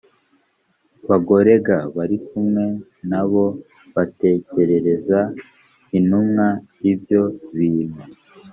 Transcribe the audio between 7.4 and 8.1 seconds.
bintu